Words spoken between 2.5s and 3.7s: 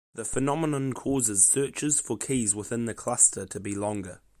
within the cluster to